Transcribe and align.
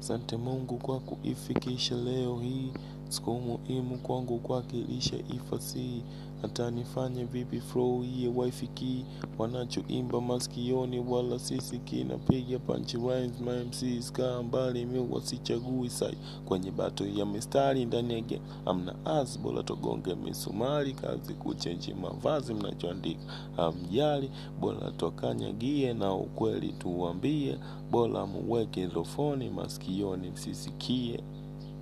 Sante 0.00 0.36
Mungu 0.36 0.76
kwa 0.76 1.00
kuifikisha 1.00 1.94
leo 1.94 2.38
hii, 2.38 2.72
siku 3.10 3.30
muhimu 3.40 3.98
kwangu 3.98 4.38
kuwakilisha 4.38 5.16
ifasi, 5.16 6.02
hata 6.42 6.70
nifanye 6.70 7.24
vipi 7.24 7.60
flow 7.60 8.04
iye 8.04 8.28
waifiki, 8.36 9.04
wanachoimba 9.38 10.20
maskioni 10.20 10.98
wala 11.00 11.38
sisiki, 11.38 12.04
napiga 12.04 12.58
rhymes 12.68 13.40
my 13.40 13.64
MCs 13.64 14.12
kaa 14.12 14.42
mbali 14.42 14.84
mi 14.86 14.98
wasichagui 15.10 15.90
sai, 15.90 16.16
kwenye 16.44 16.70
bato 16.70 17.06
ya 17.06 17.26
mistari 17.26 17.84
ndani 17.84 18.14
ya 18.14 18.20
game, 18.20 18.42
amna 18.66 18.94
as 19.04 19.38
bora 19.38 19.62
tugonge 19.62 20.14
misumari, 20.14 20.92
kazi 20.92 21.34
kuchenji 21.34 21.94
mavazi 21.94 22.54
mnachoandika, 22.54 23.20
amjali 23.56 24.30
bora 24.60 24.90
twakanyagie 24.90 25.94
na 25.94 26.14
ukweli 26.14 26.72
tuwambie, 26.72 27.58
bora 27.90 28.26
muweke 28.26 28.80
earphone 28.80 29.50
masikioni 29.50 30.30
msisikie 30.30 31.20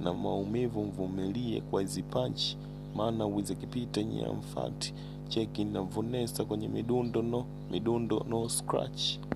na 0.05 0.15
maumivu 0.15 0.85
mvumilie 0.85 1.61
kwa 1.61 1.85
zipanchi 1.85 2.57
maana 2.97 3.27
wizi 3.27 3.55
kipita 3.57 4.03
nyamfati 4.03 4.95
cheki 5.29 5.65
na 5.65 5.81
vunesa 5.83 6.45
kwenye 6.45 6.69
midundo 6.69 7.23
no 7.23 7.45
midundo 7.71 8.27
no 8.29 8.49
scratch 8.49 9.19